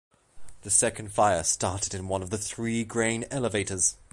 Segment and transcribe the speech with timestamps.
[0.63, 3.97] The second fire started in one of the three grain elevators.